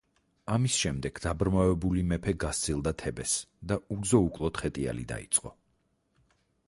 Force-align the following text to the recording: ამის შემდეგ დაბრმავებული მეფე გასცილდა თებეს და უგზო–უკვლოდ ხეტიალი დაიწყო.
ამის 0.53 0.75
შემდეგ 0.83 1.19
დაბრმავებული 1.25 2.01
მეფე 2.13 2.33
გასცილდა 2.45 2.93
თებეს 3.03 3.35
და 3.73 3.77
უგზო–უკვლოდ 3.97 4.61
ხეტიალი 4.65 5.07
დაიწყო. 5.13 5.55